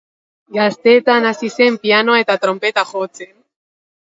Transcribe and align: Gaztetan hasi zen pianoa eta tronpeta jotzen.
Gaztetan 0.55 1.27
hasi 1.31 1.49
zen 1.57 1.77
pianoa 1.83 2.17
eta 2.25 2.39
tronpeta 2.47 2.89
jotzen. 2.95 3.35